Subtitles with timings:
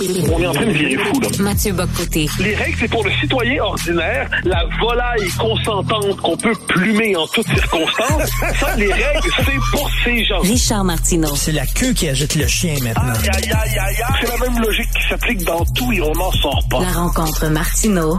[0.00, 1.28] On est en train de virer fou, là.
[1.40, 2.28] Mathieu Bocoté.
[2.38, 7.48] Les règles, c'est pour le citoyen ordinaire, la volaille consentante qu'on peut plumer en toutes
[7.48, 8.30] circonstances.
[8.60, 10.38] Ça, les règles, c'est pour ces gens.
[10.38, 11.34] Richard Martineau.
[11.34, 13.12] C'est la queue qui agite le chien maintenant.
[13.12, 14.14] Aïe, aïe, aïe, aïe, aïe.
[14.20, 16.80] C'est la même logique qui s'applique dans tout et on n'en sort pas.
[16.80, 18.18] La rencontre Martineau.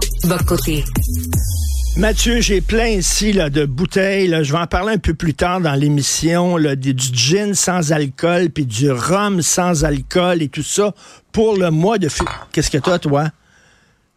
[1.99, 4.29] Mathieu, j'ai plein ici là, de bouteilles.
[4.29, 4.41] là.
[4.41, 6.57] Je vais en parler un peu plus tard dans l'émission.
[6.57, 10.93] Du gin sans alcool, puis du rhum sans alcool et tout ça
[11.33, 12.39] pour le mois de février.
[12.53, 13.25] Qu'est-ce que t'as, toi?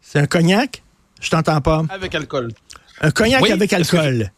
[0.01, 0.81] C'est un cognac?
[1.19, 1.83] Je t'entends pas.
[1.89, 2.53] Avec alcool.
[3.01, 4.31] Un cognac Oui, avec alcool.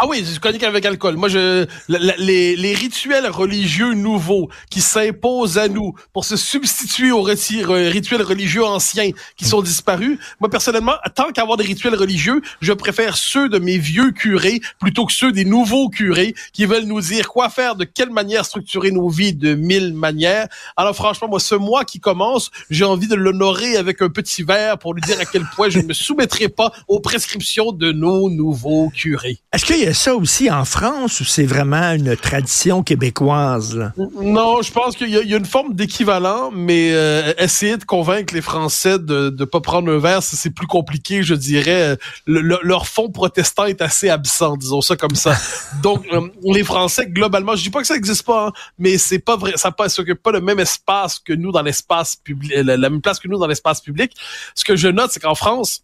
[0.00, 1.16] Ah oui, du cognac avec alcool.
[1.16, 7.10] Moi, je la- les, les rituels religieux nouveaux qui s'imposent à nous pour se substituer
[7.10, 10.16] aux euh, rituels religieux anciens qui sont disparus.
[10.38, 15.04] Moi, personnellement, tant qu'avoir des rituels religieux, je préfère ceux de mes vieux curés plutôt
[15.04, 18.92] que ceux des nouveaux curés qui veulent nous dire quoi faire, de quelle manière structurer
[18.92, 20.46] nos vies de mille manières.
[20.76, 24.78] Alors franchement, moi, ce mois qui commence, j'ai envie de l'honorer avec un petit verre
[24.78, 28.30] pour lui dire à quel point je ne me soumettrai pas aux prescriptions de nos
[28.30, 29.38] nouveaux curés.
[29.52, 33.76] Est-ce qu'il a ça aussi en France ou c'est vraiment une tradition québécoise?
[33.76, 33.92] là?
[34.20, 37.76] Non, je pense qu'il y, a- il y a une forme d'équivalent, mais euh, essayer
[37.76, 41.96] de convaincre les Français de ne pas prendre un verre, c'est plus compliqué, je dirais.
[42.26, 45.36] Le- le- leur fond protestant est assez absent, disons ça comme ça.
[45.82, 49.18] Donc, euh, les Français, globalement, je dis pas que ça n'existe pas, hein, mais c'est
[49.18, 52.76] pas vrai, ça pas s'occupe pas le même espace que nous dans l'espace public, la,
[52.76, 54.12] la même place que nous dans l'espace public.
[54.54, 55.82] Ce que je note, c'est qu'en France,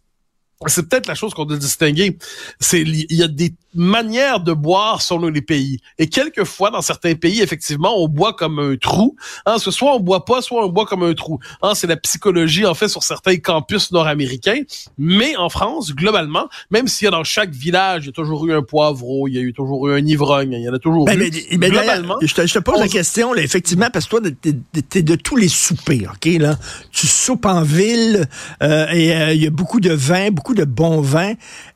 [0.67, 2.17] c'est peut-être la chose qu'on doit distinguer.
[2.61, 5.79] C'est il y a des manières de boire selon les pays.
[5.99, 9.15] Et quelquefois, dans certains pays, effectivement, on boit comme un trou.
[9.45, 11.39] Hein, ce soit on boit pas, soit on boit comme un trou.
[11.61, 14.61] Hein, c'est la psychologie, en fait, sur certains campus nord-américains.
[14.97, 18.45] Mais en France, globalement, même s'il y a dans chaque village, il y a toujours
[18.47, 20.79] eu un poivreau, il y a eu toujours eu un ivrogne, il y en a
[20.79, 21.29] toujours Ben, eu.
[21.51, 24.09] mais- ben, globalement, je te, je te pose on- la question, là, effectivement, parce que
[24.11, 24.53] toi, t'es,
[24.89, 26.25] t'es de tous les soupers, OK?
[26.39, 26.57] Là?
[26.91, 28.27] Tu soupes en ville
[28.63, 31.33] euh, et euh, il y a beaucoup de vin, beaucoup de bons vins.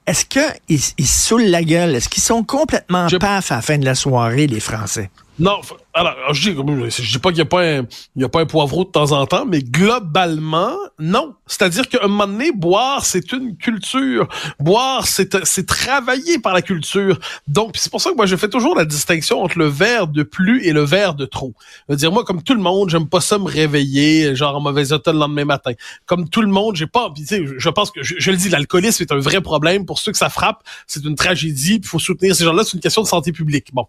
[0.08, 1.89] Est-ce qu'ils ils se saoulent la gueule?
[1.96, 5.10] Est-ce qu'ils sont complètement Je- paf à la fin de la soirée, les Français?
[5.40, 5.62] Non,
[5.94, 6.56] alors, je dis,
[7.04, 7.86] je dis pas qu'il n'y a pas un,
[8.16, 11.34] il y a pas un poivreau de temps en temps, mais globalement, non.
[11.48, 14.28] C'est-à-dire qu'à un moment donné, boire, c'est une culture.
[14.60, 17.18] Boire, c'est, c'est travailler par la culture.
[17.48, 20.24] Donc, c'est pour ça que moi, je fais toujours la distinction entre le verre de
[20.24, 21.54] plus et le verre de trop.
[21.88, 24.62] Je veux dire, moi, comme tout le monde, j'aime pas ça me réveiller, genre en
[24.62, 25.72] mauvais état le lendemain matin.
[26.06, 28.50] Comme tout le monde, j'ai pas, tu sais, je- pense que, je, je le dis,
[28.50, 29.86] l'alcoolisme est un vrai problème.
[29.86, 32.82] Pour ceux que ça frappe, c'est une tragédie, il faut soutenir ces gens-là, c'est une
[32.82, 33.68] question de santé publique.
[33.74, 33.86] Bon.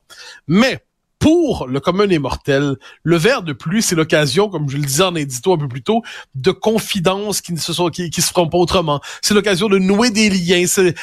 [0.47, 0.83] Mais,
[1.21, 5.03] pour le commun des mortels, le verre de pluie, c'est l'occasion, comme je le disais
[5.05, 6.03] en édito un peu plus tôt,
[6.35, 9.01] de confidences qui ne se sont, qui, qui se feront pas autrement.
[9.21, 10.65] C'est l'occasion de nouer des liens.
[10.67, 10.95] C'est,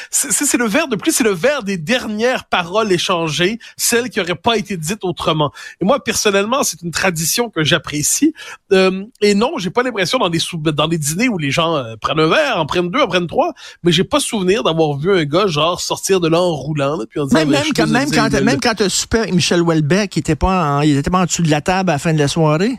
[0.58, 4.56] le verre de pluie, c'est le verre des dernières paroles échangées, celles qui n'auraient pas
[4.58, 5.52] été dites autrement.
[5.80, 8.34] Et moi, personnellement, c'est une tradition que j'apprécie.
[8.72, 11.76] Euh, et non, j'ai pas l'impression dans des sou- dans des dîners où les gens
[11.76, 13.52] euh, prennent un verre, en prennent deux, en prennent trois,
[13.84, 17.04] mais j'ai pas souvenir d'avoir vu un gars genre sortir de là en roulant, là,
[17.08, 20.36] puis en disant, Même, Ben, même, quand, même, quand, même quand Michel Houellebecq, il était
[20.36, 22.28] pas en, il était pas en dessous de la table à la fin de la
[22.28, 22.78] soirée?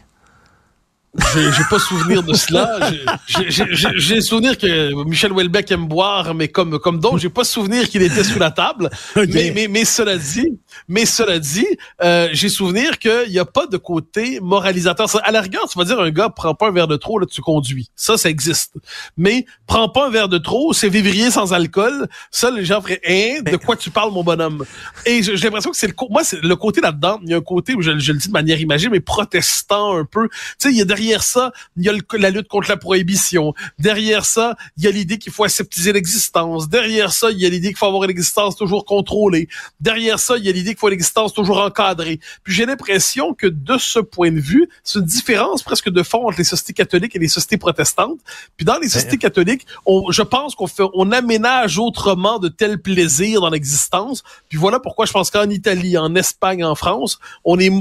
[1.34, 2.92] J'ai pas souvenir de cela.
[3.28, 8.04] J'ai- souvenir que Michel Houellebecq aime boire, mais comme comme d'autres, j'ai pas souvenir qu'il
[8.04, 8.90] était sous la table.
[9.16, 11.68] Mais mais cela dit, mais cela dit,
[12.02, 15.08] euh, j'ai souvenir qu'il y a pas de côté moralisateur.
[15.24, 17.26] À la rigueur, tu vas dire un gars prends pas un verre de trop, là
[17.26, 17.90] tu conduis.
[17.96, 18.74] Ça, ça existe.
[19.18, 22.08] Mais prends pas un verre de trop, c'est vivrier sans alcool.
[22.32, 24.66] Ça, les gens feraient hein, de quoi tu parles, mon bonhomme?
[25.06, 27.20] Et j'ai l'impression que c'est le moi c'est le côté là-dedans.
[27.24, 29.96] Il y a un côté où je, je le dis de manière imagée, mais protestant
[29.98, 30.28] un peu.
[30.30, 32.78] Tu sais, il y a derrière ça, il y a le- la lutte contre la
[32.78, 33.54] prohibition.
[33.78, 36.70] Derrière ça, il y a l'idée qu'il faut aseptiser l'existence.
[36.70, 39.48] Derrière ça, il y a l'idée qu'il faut avoir une existence toujours contrôlée.
[39.80, 42.20] Derrière ça, il y a l'idée qu'il faut une existence toujours encadrée.
[42.44, 46.28] Puis j'ai l'impression que de ce point de vue, c'est une différence presque de fond
[46.28, 48.20] entre les sociétés catholiques et les sociétés protestantes.
[48.58, 52.82] Puis dans les sociétés catholiques, on, je pense qu'on fait, on aménage autrement de tels
[52.82, 54.24] plaisirs dans l'existence.
[54.50, 57.72] Puis voilà pourquoi je pense qu'en Italie, en Espagne, en France, on est,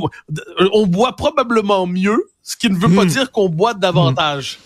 [0.73, 3.09] on boit probablement mieux, ce qui ne veut pas Hmm.
[3.09, 4.59] dire qu'on boit davantage.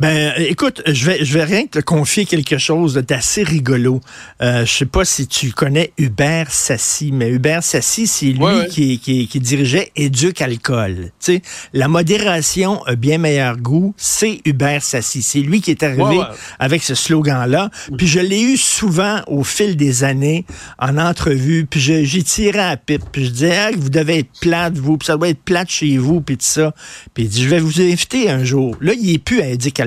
[0.00, 4.00] Ben, écoute, je vais, je vais rien te confier quelque chose d'assez rigolo.
[4.42, 8.54] Euh, je sais pas si tu connais Hubert Sassi, mais Hubert Sassi, c'est lui Ouais,
[8.54, 8.66] ouais.
[8.68, 11.12] Qui, qui, qui dirigeait Éduc Alcool.
[11.20, 11.42] Tu sais,
[11.72, 15.22] la modération a bien meilleur goût, c'est Hubert Sassi.
[15.22, 16.24] C'est lui qui est arrivé Ouais,
[16.58, 17.70] avec ce slogan-là.
[17.96, 20.44] Puis je l'ai eu souvent au fil des années
[20.80, 24.40] en entrevue, puis j'y tirais à la pipe, puis je disais, Ah, vous devez être
[24.40, 26.74] plate, vous, puis ça doit être plate chez vous, puis tout ça.
[27.14, 28.76] Puis il dit, je vais vous inviter un jour.
[28.80, 29.83] Là, il est plus à Éduc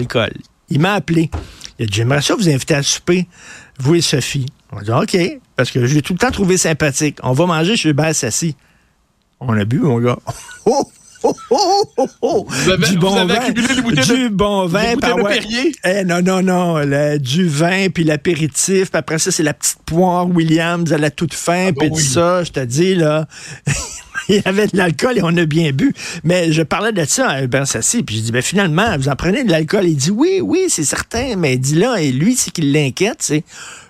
[0.69, 1.29] Il m'a appelé.
[1.79, 3.27] Il a dit, j'aimerais ça vous inviter à souper,
[3.79, 4.47] vous et Sophie.
[4.71, 5.17] On a dit, OK,
[5.55, 7.17] parce que j'ai tout le temps trouvé sympathique.
[7.23, 8.55] On va manger chez Hubert Sassi.
[9.39, 10.17] On a bu, mon gars.
[10.65, 10.83] Oh!
[11.23, 12.45] oh, oh, oh, oh.
[12.47, 15.41] Vous avez, du vous bon avez vin, accumulé les bouteilles du de, bon vin, ouais.
[15.83, 19.79] Eh, non, non, non, le- du vin, puis l'apéritif, puis après ça, c'est la petite
[19.85, 22.03] poire Williams à la toute fin, Ah, puis tout oui.
[22.03, 23.27] ça, je te dis, là...
[24.29, 25.94] Il y avait de l'alcool et on a bien bu.
[26.24, 29.15] Mais je parlais de ça à Albert Sassi, puis je dis, ben finalement, vous en
[29.15, 29.85] prenez de l'alcool.
[29.85, 31.35] Il dit, oui, oui, c'est certain.
[31.38, 33.44] Mais il dit là, et lui, c'est qui l'inquiète, c'est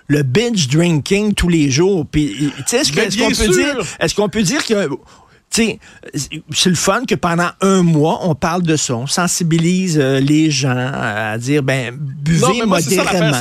[0.06, 2.06] le binge drinking tous les jours.
[2.10, 4.88] Puis, tu sais, est-ce qu'on peut dire, est-ce qu'on peut dire que
[5.50, 5.78] c'est
[6.68, 8.94] le fun que pendant un mois, on parle de ça.
[8.94, 13.32] On sensibilise euh, les gens à dire, ben, buvez Non, mais moi, c'est ça modérément.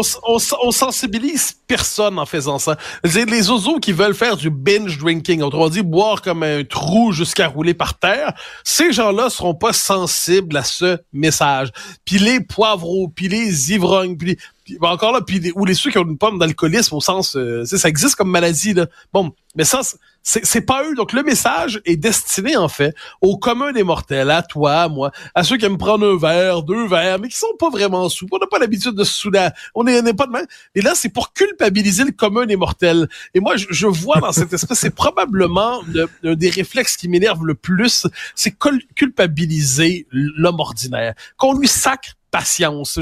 [0.00, 2.76] s- on, on sensibilise personne en faisant ça.
[3.04, 7.46] Les oiseaux qui veulent faire du binge drinking, autrement dit, boire comme un trou jusqu'à
[7.48, 8.32] rouler par terre.
[8.64, 11.68] Ces gens-là seront pas sensibles à ce message.
[12.04, 15.74] Puis les poivreaux, puis les ivrognes, puis, les- puis ben, encore là, puis ou les
[15.74, 18.86] ceux qui ont une pomme d'alcoolisme au sens, euh, ça existe comme maladie là.
[19.12, 19.80] Bon, mais ça,
[20.22, 20.94] c'est pas eux.
[20.94, 25.42] Donc le message est destiné en fait au commun des mortels, à toi, moi, à
[25.42, 28.26] ceux qui aiment prendre un verre, deux verres, mais qui sont pas vraiment sous.
[28.30, 29.48] On n'a pas l'habitude de se saouler.
[29.74, 30.46] On n'est pas de même.
[30.74, 33.08] Et là, c'est pour culpabiliser le commun des mortels.
[33.34, 37.08] Et moi, je, je vois dans cette espèce, c'est probablement le- un des réflexes qui
[37.08, 41.14] m'énerve le plus, c'est cul- culpabiliser l'homme ordinaire.
[41.36, 43.00] Qu'on lui sacre patience.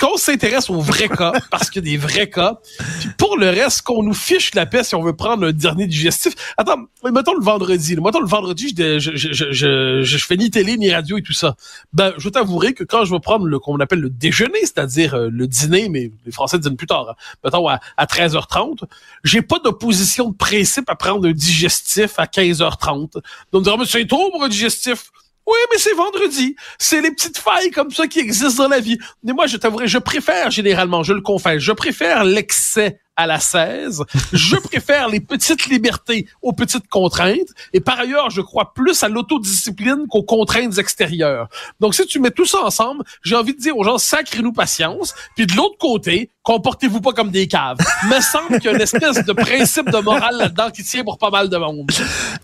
[0.00, 2.58] Qu'on s'intéresse aux vrais cas, parce qu'il y a des vrais cas.
[3.00, 5.86] Puis pour le reste, qu'on nous fiche la paix si on veut prendre un dernier
[5.86, 6.34] digestif.
[6.56, 7.96] Attends, mettons le vendredi.
[7.96, 11.54] Mettons le vendredi, je, je, je, je, fais ni télé, ni radio et tout ça.
[11.92, 15.28] Ben, je t'avouerai que quand je vais prendre le qu'on appelle le déjeuner, c'est-à-dire euh,
[15.30, 17.14] le dîner, mais les Français dînent plus tard, hein,
[17.44, 18.84] mettons à, à 13h30,
[19.22, 23.12] j'ai pas d'opposition de principe à prendre un digestif à 15h30.
[23.12, 25.10] Donc, on me dira, mais c'est trop pour un digestif.
[25.50, 26.54] Oui, mais c'est vendredi.
[26.78, 28.98] C'est les petites failles comme ça qui existent dans la vie.
[29.24, 33.40] Mais moi, je t'avouerai, je préfère généralement, je le confesse, je préfère l'excès à la
[33.40, 34.04] 16.
[34.32, 37.48] Je préfère les petites libertés aux petites contraintes.
[37.72, 41.48] Et par ailleurs, je crois plus à l'autodiscipline qu'aux contraintes extérieures.
[41.80, 45.16] Donc, si tu mets tout ça ensemble, j'ai envie de dire aux gens, sacrez-nous patience.
[45.34, 47.78] Puis de l'autre côté, comportez-vous pas comme des caves.
[48.08, 51.18] Me semble qu'il y a une espèce de principe de morale là-dedans qui tient pour
[51.18, 51.90] pas mal de monde.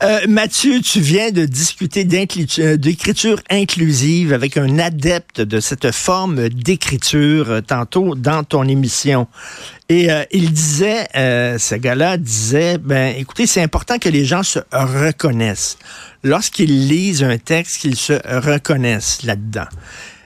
[0.02, 2.06] Euh, Mathieu, tu viens de discuter
[2.58, 9.26] euh, d'écriture inclusive avec un adepte de cette forme d'écriture euh, tantôt dans ton émission.
[9.88, 15.78] Et il disait, ce gars-là disait, ben écoutez, c'est important que les gens se reconnaissent.
[16.24, 19.68] Lorsqu'ils lisent un texte, qu'ils se reconnaissent là-dedans.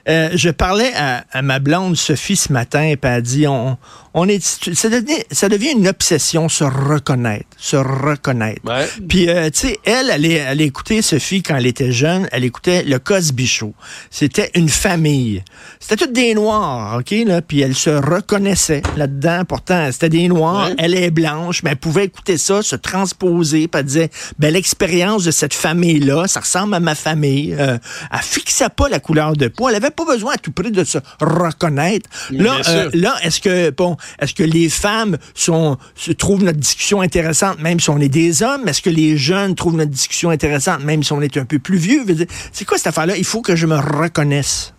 [0.09, 3.77] Euh, je parlais à, ma blonde Sophie ce matin, et elle a dit, on,
[4.13, 8.61] on est, ça devient, ça devient une obsession, se reconnaître, se reconnaître.
[8.65, 8.87] Ouais.
[9.07, 12.83] Puis, euh, tu sais, elle, elle, elle écoutait, Sophie, quand elle était jeune, elle écoutait
[12.83, 13.73] le Cosby Show.
[14.09, 15.43] C'était une famille.
[15.79, 19.43] C'était toutes des Noirs, OK, là, puis elle se reconnaissait là-dedans.
[19.47, 20.75] Pourtant, c'était des Noirs, Ouais.
[20.77, 24.09] elle est blanche, mais elle pouvait écouter ça, se transposer, puis elle disait,
[24.39, 27.55] ben, l'expérience de cette famille-là, ça ressemble à ma famille.
[27.57, 27.77] Euh,
[28.11, 29.69] elle fixait pas la couleur de peau.
[29.69, 32.09] Elle avait pas besoin à tout prix de se reconnaître.
[32.31, 37.59] Là, euh, là, est-ce que bon, est-ce que les femmes se trouvent notre discussion intéressante
[37.59, 38.67] même si on est des hommes?
[38.67, 41.77] Est-ce que les jeunes trouvent notre discussion intéressante même si on est un peu plus
[41.77, 42.05] vieux?
[42.51, 43.17] C'est quoi cette affaire-là?
[43.17, 44.73] Il faut que je me reconnaisse.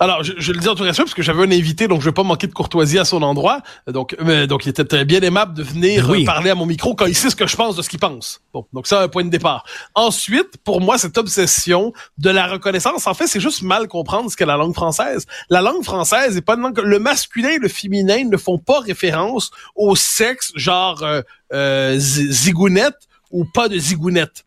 [0.00, 2.06] Alors, je, je le dis en tout respect parce que j'avais un invité, donc je
[2.06, 3.60] vais pas manquer de courtoisie à son endroit.
[3.86, 6.22] Donc, euh, donc il était très bien aimable de venir Oui.
[6.22, 8.00] euh, parler à mon micro quand il sait ce que je pense de ce qu'il
[8.00, 8.40] pense.
[8.52, 9.64] Bon, donc ça, un point de départ.
[9.94, 14.36] Ensuite, pour moi, cette obsession de la reconnaissance, en fait, c'est juste mal comprendre ce
[14.36, 15.26] qu'est la langue française.
[15.48, 16.78] La langue française est pas une langue.
[16.80, 22.32] Le masculin et le féminin ne font pas référence au sexe, genre euh, euh, zi-
[22.32, 22.94] zigounette
[23.34, 24.44] ou pas de zigounette.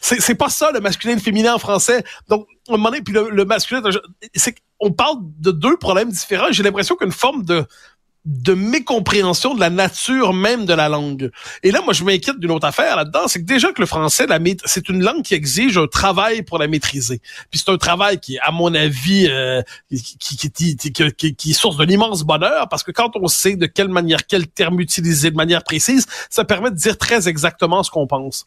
[0.00, 2.04] C'est pas ça le masculin et le féminin en français.
[2.28, 3.80] Donc, moment donné, puis le, le masculin,
[4.80, 6.50] qu'on parle de deux problèmes différents.
[6.50, 7.64] J'ai l'impression qu'une forme de
[8.24, 11.30] de mécompréhension de la nature même de la langue.
[11.64, 14.26] Et là, moi, je m'inquiète d'une autre affaire là-dedans, c'est que déjà que le français,
[14.26, 17.20] la c'est une langue qui exige un travail pour la maîtriser.
[17.50, 21.76] Puis c'est un travail qui, à mon avis, euh, qui, qui- qui- qui est source
[21.76, 25.36] de l'immense bonheur, parce que quand on sait de quelle manière, quel terme utiliser de
[25.36, 28.46] manière précise, ça permet de dire très exactement ce qu'on pense.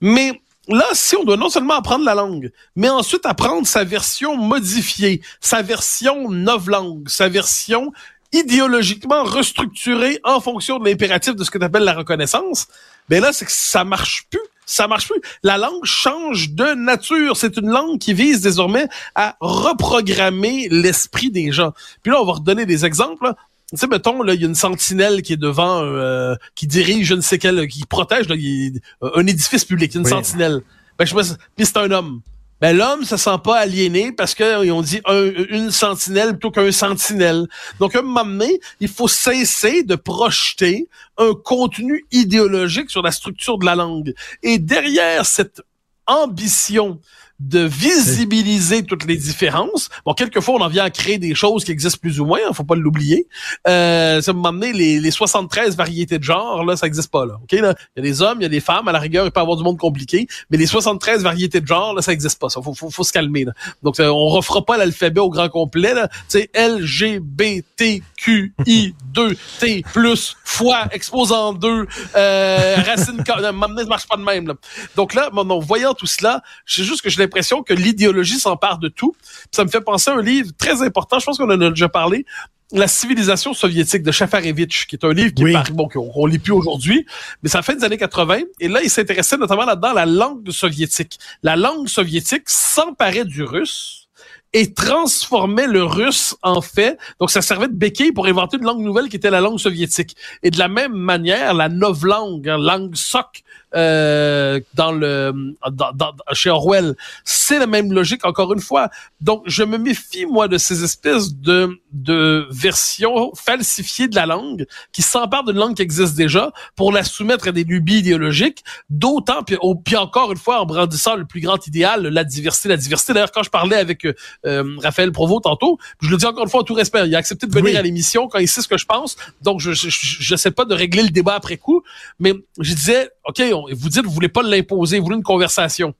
[0.00, 4.36] Mais Là, si on doit non seulement apprendre la langue, mais ensuite apprendre sa version
[4.36, 7.92] modifiée, sa version novlangue, sa version
[8.32, 12.66] idéologiquement restructurée en fonction de l'impératif de ce que tu appelles la reconnaissance,
[13.08, 14.40] ben là, c'est que ça marche plus.
[14.68, 15.20] Ça marche plus.
[15.44, 17.36] La langue change de nature.
[17.36, 21.72] C'est une langue qui vise désormais à reprogrammer l'esprit des gens.
[22.02, 23.32] Puis là, on va redonner des exemples.
[23.70, 27.06] Tu sais, mettons, là, il y a une sentinelle qui est devant, euh, qui dirige
[27.06, 30.10] je ne sais quel, qui protège là, il- un édifice public, une Oui.
[30.10, 30.62] sentinelle.
[30.98, 32.20] Ben, je sais pas, puis c'est un homme.
[32.60, 36.72] Ben, l'homme se sent pas aliéné parce qu'ils ont dit un- une sentinelle plutôt qu'un
[36.72, 37.46] sentinelle.
[37.80, 43.12] Donc, à un moment donné, il faut cesser de projeter un contenu idéologique sur la
[43.12, 44.14] structure de la langue.
[44.42, 45.60] Et derrière cette
[46.06, 47.00] ambition
[47.38, 49.90] de visibiliser toutes les différences.
[50.04, 52.52] Bon, quelquefois, on en vient à créer des choses qui existent plus ou moins, hein,
[52.52, 53.26] faut pas l'oublier.
[53.68, 57.24] Euh, ça m'a amené les, les 73 variétés de genre, là, ça existe pas.
[57.24, 57.52] OK?
[57.52, 59.40] Il y a des hommes, il y a des femmes, à la rigueur, il peut
[59.40, 62.48] y avoir du monde compliqué, mais les 73 variétés de genre, là, ça existe pas,
[62.48, 62.60] ça.
[62.62, 63.52] Faut, faut, faut se calmer, là.
[63.82, 66.08] Donc, on refera pas l'alphabet au grand complet, là.
[66.08, 72.76] Tu sais, L, G, B, T, Q, I, 2, T, plus, fois, exposant 2, euh,
[72.86, 74.54] racine, m'amener, ça marche pas de même, là.
[74.94, 78.88] Donc là, bon, voyant tout cela, c'est juste que je l'impression que l'idéologie s'empare de
[78.88, 79.16] tout.
[79.50, 81.88] ça me fait penser à un livre très important, je pense qu'on en a déjà
[81.88, 82.26] parlé,
[82.72, 86.52] la civilisation soviétique de Chafarevitch, qui est un livre qui est bon, qu'on lit plus
[86.52, 87.06] aujourd'hui,
[87.42, 88.40] mais ça fait des années 80.
[88.60, 91.18] Et là, il s'intéressait notamment là-dedans à la langue soviétique.
[91.42, 94.05] La langue soviétique s'emparait du russe
[94.52, 96.98] et transformait le russe en fait.
[97.20, 100.16] Donc, ça servait de béquille pour inventer une langue nouvelle qui était la langue soviétique.
[100.42, 103.42] Et de la même manière, la novlangue, hein, langue soc,
[103.76, 106.94] euh, dans le dans, dans, chez Orwell.
[107.24, 108.88] C'est la même logique encore une fois.
[109.20, 114.66] Donc je me méfie moi de ces espèces de de versions falsifiées de la langue
[114.92, 118.64] qui s'emparent d'une langue qui existe déjà pour la soumettre à des lubies idéologiques.
[118.88, 122.78] D'autant puis, puis encore une fois en brandissant le plus grand idéal, la diversité, la
[122.78, 123.12] diversité.
[123.12, 126.60] D'ailleurs quand je parlais avec euh, Raphaël Provost tantôt, je le dis encore une fois
[126.60, 128.78] en tout respect, il a accepté de venir à l'émission quand il sait ce que
[128.78, 129.16] je pense.
[129.42, 131.82] Donc je je sais pas de régler le débat après coup,
[132.18, 133.42] mais je disais OK,
[133.72, 135.94] vous dites, vous voulez pas l'imposer, vous voulez une conversation.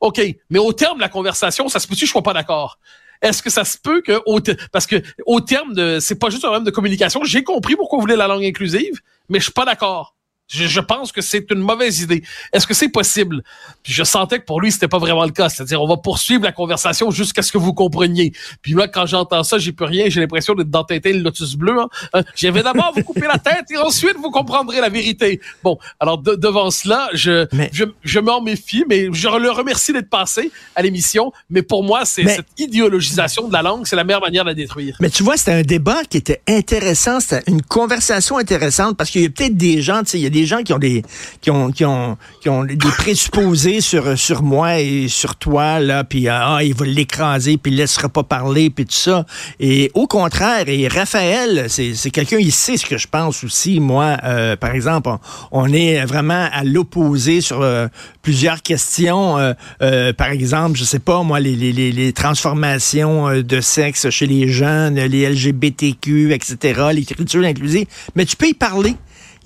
[0.00, 0.20] OK,
[0.50, 2.78] mais au terme de la conversation, ça se peut-tu que je sois pas d'accord?
[3.20, 6.44] Est-ce que ça se peut que, au parce que au terme de, c'est pas juste
[6.44, 9.52] un problème de communication, j'ai compris pourquoi vous voulez la langue inclusive, mais je suis
[9.52, 10.14] pas d'accord.
[10.48, 12.22] Je, je, pense que c'est une mauvaise idée.
[12.52, 13.42] Est-ce que c'est possible?
[13.82, 15.48] Puis je sentais que pour lui, c'était pas vraiment le cas.
[15.48, 18.32] C'est-à-dire, on va poursuivre la conversation jusqu'à ce que vous compreniez.
[18.62, 20.08] Puis moi, quand j'entends ça, j'ai plus rien.
[20.08, 21.78] J'ai l'impression d'être dans Tintin le lotus bleu.
[21.78, 21.88] Hein.
[22.14, 25.40] hein J'avais d'abord vous couper la tête et ensuite vous comprendrez la vérité.
[25.62, 30.50] Bon, alors devant cela, je, je, je m'en méfie, mais je le remercie d'être passé
[30.74, 31.32] à l'émission.
[31.50, 34.54] Mais pour moi, c'est cette idéologisation de la langue, c'est la meilleure manière de la
[34.54, 34.96] détruire.
[35.00, 37.20] Mais tu vois, c'était un débat qui était intéressant.
[37.20, 40.26] C'était une conversation intéressante parce qu'il y a peut-être des gens, tu sais, il y
[40.26, 41.02] a des gens qui ont des
[41.40, 46.04] qui ont qui ont qui ont des présupposés sur sur moi et sur toi là,
[46.04, 49.24] puis euh, ah il va l'écraser puis il laissera pas parler puis tout ça.
[49.60, 53.80] Et au contraire, et Raphaël, c'est quelqu'un il sait ce que je pense aussi.
[53.80, 55.10] Moi, euh, par exemple,
[55.52, 57.88] on, est vraiment à l'opposé sur euh,
[58.22, 59.36] plusieurs questions.
[59.78, 64.94] par exemple, je sais pas moi les les, les transformations de sexe chez les jeunes,
[64.94, 66.88] les LGBTQ, etc.
[66.92, 67.86] L'écriture inclusive.
[68.14, 68.94] Mais tu peux y parler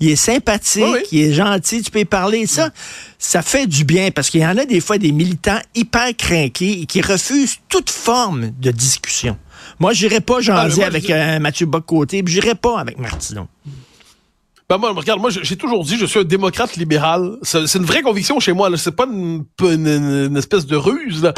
[0.03, 2.45] il est sympathique, il est gentil, tu peux y parler.
[2.45, 2.71] Ça,
[3.17, 6.85] ça fait du bien parce qu'il y en a des fois des militants hyper craqués
[6.85, 9.37] qui refusent toute forme de discussion.
[9.79, 13.47] Moi, j'irai pas jaser ah, avec euh, Mathieu Bock-Côté, puis j'irai pas avec Martineau.
[14.73, 17.37] Ben moi, regarde, moi, j'ai toujours dit, je suis un démocrate libéral.
[17.43, 18.75] C'est une vraie conviction chez moi.
[18.75, 21.31] C'est pas une, une, espèce de ruse.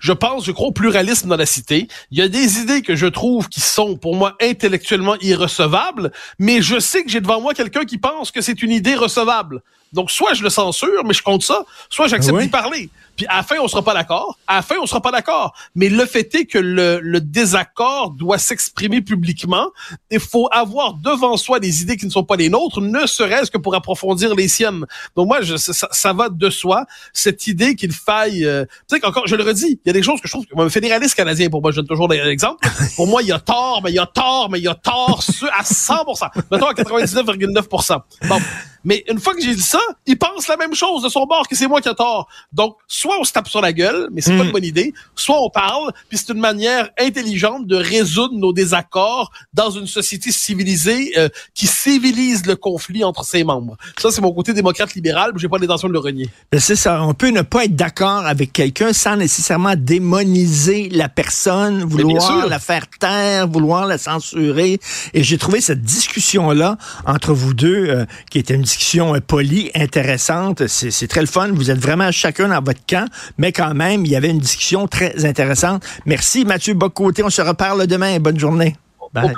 [0.00, 1.86] Je pense, je crois au pluralisme dans la cité.
[2.10, 6.10] Il y a des idées que je trouve qui sont, pour moi, intellectuellement irrecevables,
[6.40, 9.62] mais je sais que j'ai devant moi quelqu'un qui pense que c'est une idée recevable.
[9.92, 12.90] Donc, soit je le censure, mais je compte ça, soit j'accepte d'y parler.
[13.16, 14.38] Puis à la fin, on sera pas d'accord.
[14.46, 15.54] À la fin, on sera pas d'accord.
[15.74, 19.68] Mais le fait est que le, le désaccord doit s'exprimer publiquement.
[20.10, 23.50] Il faut avoir devant soi des idées qui ne sont pas les nôtres, ne serait-ce
[23.50, 24.86] que pour approfondir les siennes.
[25.14, 26.86] Donc moi, je, ça, ça, va de soi.
[27.12, 28.46] Cette idée qu'il faille...
[28.46, 30.46] Euh, tu sais qu'encore, je le redis, il y a des choses que je trouve...
[30.56, 32.66] Un fédéraliste canadien, pour moi, je donne toujours l'exemple.
[32.96, 34.74] Pour moi, il y a tort, mais il y a tort, mais il y a
[34.74, 35.22] tort
[35.56, 36.30] à 100%.
[36.50, 38.00] Mettons à 99,9%.
[38.28, 38.38] Bon.
[38.84, 41.46] Mais une fois que j'ai dit ça, il pense la même chose de son bord
[41.48, 42.28] que c'est moi qui ai tort.
[42.52, 44.52] Donc, soit on se tape sur la gueule, mais c'est pas une hmm.
[44.52, 49.70] bonne idée, soit on parle, puis c'est une manière intelligente de résoudre nos désaccords dans
[49.70, 53.76] une société civilisée euh, qui civilise le conflit entre ses membres.
[53.98, 56.28] Ça, c'est mon côté démocrate libéral, mais j'ai pas l'intention de le renier.
[56.58, 57.02] C'est ça.
[57.02, 62.58] On peut ne pas être d'accord avec quelqu'un sans nécessairement démoniser la personne, vouloir la
[62.58, 64.80] faire taire, vouloir la censurer.
[65.14, 69.70] Et j'ai trouvé cette discussion-là entre vous deux, euh, qui était une discussion euh, polie,
[69.74, 70.66] intéressante.
[70.66, 71.50] C'est très le fun.
[71.52, 73.06] Vous êtes vraiment chacun dans votre camp,
[73.38, 75.84] mais quand même, il y avait une discussion très intéressante.
[76.06, 77.22] Merci Mathieu Bocoté.
[77.22, 78.18] On se reparle demain.
[78.18, 78.76] Bonne journée.
[79.12, 79.34] Bye.